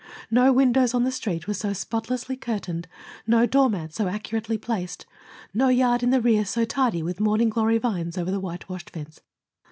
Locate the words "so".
1.53-1.73, 3.93-4.07, 6.43-6.65